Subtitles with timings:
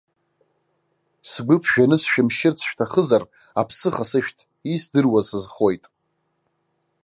[1.29, 3.23] Сгәы ԥжәаны сшәымшьырц шәҭахызар,
[3.61, 4.37] аԥсыха сышәҭ,
[4.73, 5.83] издыруа сызхоит.